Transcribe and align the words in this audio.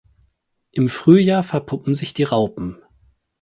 Im 0.71 0.89
Frühjahr 0.89 1.43
verpuppen 1.43 1.93
sich 1.93 2.15
die 2.15 2.23
Raupen. 2.23 2.81